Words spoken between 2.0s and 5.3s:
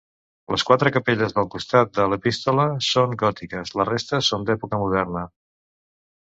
l'epístola són gòtiques, la resta són d'època moderna.